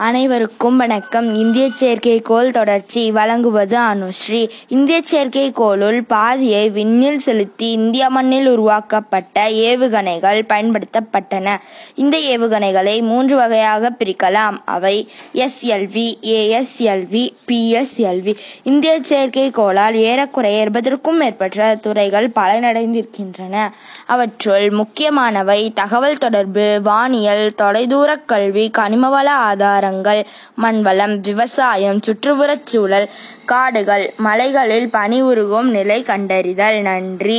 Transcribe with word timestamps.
அனைவருக்கும் 0.00 0.76
வணக்கம். 0.76 1.34
இந்திய 1.34 1.68
செயற்கைக்கோள் 1.80 2.50
தொடர்ச்சி 2.50 3.10
வழங்குவது 3.10 3.78
அனுஸ்ரீ. 3.78 4.48
இந்திய 4.68 5.00
செயற்கைக்கோளுள் 5.12 6.00
பாதியை 6.00 6.70
விண்ணில் 6.70 7.18
செலுத்தி 7.18 7.70
இந்திய 7.70 8.10
மண்ணில் 8.10 8.46
உருவாக்கப்பட்ட 8.46 9.48
ஏவுகணைகள் 9.48 10.42
பயன்படுத்தப்பட்டன. 10.48 11.56
இந்த 11.94 12.18
ஏவுகணைகளை 12.18 13.02
மூன்று 13.02 13.36
வகையாக 13.36 13.90
பிரிக்கலாம். 13.98 14.56
அவை 14.64 15.08
எஸ்எல்வி 15.34 16.14
ஏஎஸ்எல்வி 16.22 17.34
பிஎஸ்எல்வி 17.46 18.36
இந்திய 18.62 19.00
செயற்கைக்கோளால் 19.08 19.94
ஏறக்குறைய 19.94 20.60
இருபதற்கும் 20.60 21.16
மேற்பட்ட 21.16 21.74
துறைகள் 21.74 22.28
பலனடைந்திருக்கின்றன. 22.28 23.70
அவற்றுள் 24.06 24.70
முக்கியமானவை 24.70 25.72
தகவல் 25.74 26.18
தொடர்பு 26.18 26.80
வானியல் 26.84 27.54
தொலைதூரக் 27.62 28.24
கல்வி 28.26 28.70
கனிமவள 28.78 29.26
ஆதாரம் 29.26 29.86
ஆதாரங்கள் 29.88 30.20
மண்வளம் 30.62 31.14
விவசாயம் 31.20 32.00
சுற்றுப்புறச் 32.06 32.66
சூழல் 32.66 33.06
காடுகள் 33.44 34.04
மலைகளில் 34.18 34.88
பனி 34.90 35.18
உருகும் 35.22 35.68
நிலை 35.70 35.98
கண்டறிதல். 36.02 36.78
நன்றி. 36.80 37.36